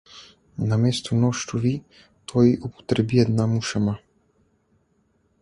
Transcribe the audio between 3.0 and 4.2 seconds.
една мушама.